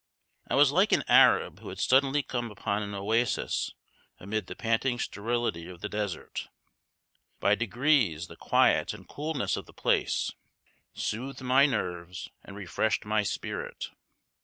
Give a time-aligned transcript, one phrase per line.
[0.49, 3.69] I was like an Arab who had suddenly come upon an oasis
[4.17, 6.49] amid the panting sterility of the desert.
[7.39, 10.31] By degrees the quiet and coolness of the place
[10.95, 13.89] soothed my nerves and refreshed my spirit.